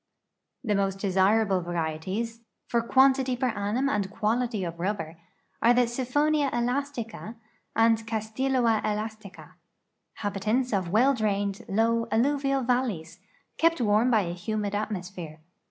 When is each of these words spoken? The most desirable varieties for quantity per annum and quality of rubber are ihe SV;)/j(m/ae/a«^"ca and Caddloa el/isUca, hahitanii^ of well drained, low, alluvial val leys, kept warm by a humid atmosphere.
The 0.63 0.73
most 0.73 0.97
desirable 0.97 1.61
varieties 1.61 2.41
for 2.65 2.81
quantity 2.81 3.35
per 3.35 3.49
annum 3.49 3.87
and 3.87 4.09
quality 4.09 4.63
of 4.63 4.79
rubber 4.79 5.17
are 5.61 5.69
ihe 5.69 5.75
SV;)/j(m/ae/a«^"ca 5.85 7.35
and 7.75 8.07
Caddloa 8.07 8.81
el/isUca, 8.83 9.51
hahitanii^ 10.21 10.75
of 10.75 10.89
well 10.89 11.13
drained, 11.13 11.61
low, 11.69 12.07
alluvial 12.11 12.63
val 12.63 12.87
leys, 12.87 13.19
kept 13.59 13.79
warm 13.79 14.09
by 14.09 14.21
a 14.21 14.33
humid 14.33 14.73
atmosphere. 14.73 15.37